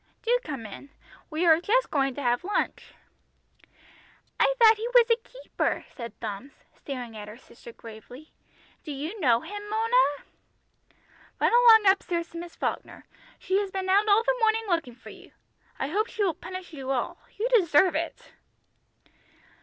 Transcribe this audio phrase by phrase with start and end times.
[0.23, 0.89] Do come in.
[1.29, 2.95] We are just going to have lunch."
[4.39, 8.33] "I thought he was a keeper," said Bumps, staring at her sister gravely.
[8.83, 10.23] "Do you know him, Mona?"
[11.39, 13.05] "Run along up stairs to Miss Falkner.
[13.37, 15.33] She has been out all the morning looking for you.
[15.77, 17.19] I hope she will punish you all.
[17.37, 18.31] You deserve it."